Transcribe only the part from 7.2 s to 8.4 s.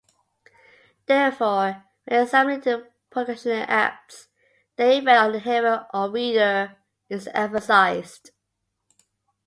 emphasized.